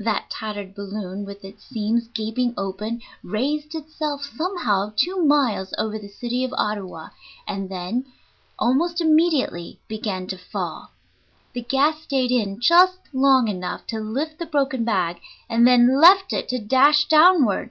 [0.00, 6.08] That tattered balloon, with its seams gaping open, raised itself somehow two miles over the
[6.08, 7.10] city of Ottawa,
[7.46, 8.06] and then
[8.58, 10.90] almost immediately began to fall.
[11.52, 16.32] The gas stayed in just long enough to lift the broken bag, and then left
[16.32, 17.70] it to dash downward.